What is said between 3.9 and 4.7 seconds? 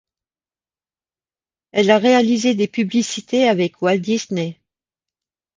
Disney.